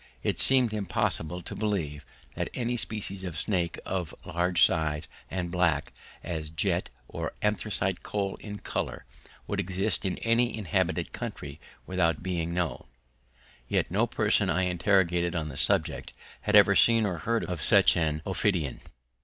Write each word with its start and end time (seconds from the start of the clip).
It 0.23 0.39
seemed 0.39 0.73
impossible 0.73 1.41
to 1.43 1.55
believe 1.55 2.07
that 2.33 2.49
any 2.55 2.75
species 2.75 3.23
of 3.23 3.37
snake 3.37 3.77
of 3.85 4.15
large 4.25 4.65
size 4.65 5.07
and 5.29 5.51
black 5.51 5.93
as 6.23 6.49
jet 6.49 6.89
or 7.07 7.33
anthracite 7.43 8.01
coal 8.01 8.35
in 8.37 8.57
colour 8.57 9.05
could 9.47 9.59
exist 9.59 10.03
in 10.03 10.17
any 10.23 10.57
inhabited 10.57 11.13
country 11.13 11.59
without 11.85 12.23
being 12.23 12.51
known, 12.51 12.85
yet 13.67 13.91
no 13.91 14.07
person 14.07 14.49
I 14.49 14.63
interrogated 14.63 15.35
on 15.35 15.49
the 15.49 15.55
subject 15.55 16.13
had 16.41 16.55
ever 16.55 16.75
seen 16.75 17.05
or 17.05 17.19
heard 17.19 17.43
of 17.45 17.61
such 17.61 17.95
an 17.95 18.23
ophidian. 18.25 18.79